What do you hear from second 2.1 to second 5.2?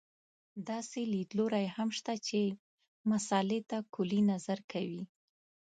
چې مسألې ته کُلي نظر کوي.